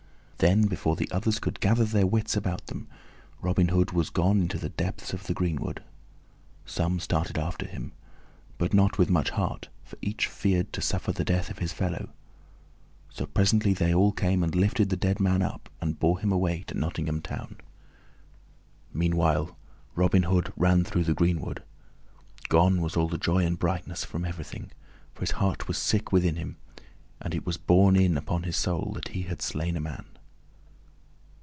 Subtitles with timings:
[0.43, 2.87] Then, before the others could gather their wits about them,
[3.43, 5.83] Robin Hood was gone into the depths of the greenwood.
[6.65, 7.91] Some started after him,
[8.57, 12.09] but not with much heart, for each feared to suffer the death of his fellow;
[13.09, 16.63] so presently they all came and lifted the dead man up and bore him away
[16.63, 17.57] to Nottingham Town.
[18.91, 19.55] Meanwhile
[19.93, 21.61] Robin Hood ran through the greenwood.
[22.49, 24.71] Gone was all the joy and brightness from everything,
[25.13, 26.57] for his heart was sick within him,
[27.21, 30.05] and it was borne in upon his soul that he had slain a man.